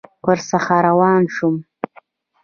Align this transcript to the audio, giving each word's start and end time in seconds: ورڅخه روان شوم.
ورڅخه 0.27 0.77
روان 0.87 1.21
شوم. 1.35 1.55